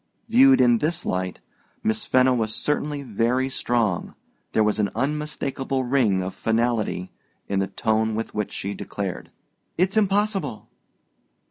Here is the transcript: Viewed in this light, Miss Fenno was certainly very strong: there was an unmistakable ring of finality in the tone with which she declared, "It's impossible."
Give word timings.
Viewed 0.27 0.59
in 0.61 0.79
this 0.79 1.05
light, 1.05 1.41
Miss 1.83 2.05
Fenno 2.05 2.33
was 2.33 2.55
certainly 2.55 3.03
very 3.03 3.49
strong: 3.49 4.15
there 4.51 4.63
was 4.63 4.79
an 4.79 4.89
unmistakable 4.95 5.83
ring 5.83 6.23
of 6.23 6.33
finality 6.33 7.11
in 7.47 7.59
the 7.59 7.67
tone 7.67 8.15
with 8.15 8.33
which 8.33 8.51
she 8.51 8.73
declared, 8.73 9.29
"It's 9.77 9.97
impossible." 9.97 10.67